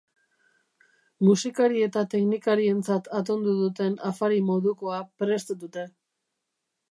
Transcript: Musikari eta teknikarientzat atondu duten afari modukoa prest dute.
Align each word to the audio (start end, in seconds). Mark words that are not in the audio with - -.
Musikari 1.27 1.83
eta 1.87 2.03
teknikarientzat 2.13 3.11
atondu 3.19 3.53
duten 3.59 3.97
afari 4.13 4.41
modukoa 4.49 4.97
prest 5.25 5.53
dute. 5.65 5.85